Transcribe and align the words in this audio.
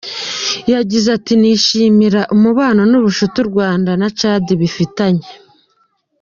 Yagize 0.73 1.07
ati 1.17 1.33
«“Nishimira 1.41 2.21
umubano 2.35 2.81
n’ubushuti 2.91 3.35
u 3.43 3.47
Rwanda 3.51 3.91
na 4.01 4.09
Tchad 4.17 4.45
bifitanye. 4.61 5.25